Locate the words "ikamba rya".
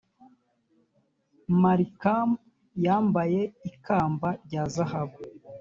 3.69-4.63